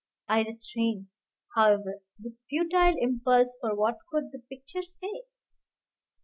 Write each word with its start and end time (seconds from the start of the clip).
I 0.27 0.41
restrained, 0.41 1.09
however, 1.55 2.01
this 2.17 2.43
futile 2.49 2.95
impulse, 2.97 3.55
for 3.61 3.75
what 3.75 3.99
could 4.11 4.31
the 4.31 4.39
picture 4.39 4.81
say? 4.81 5.25